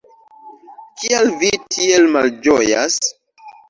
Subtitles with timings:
[1.03, 3.03] Kial vi tiel malĝojas?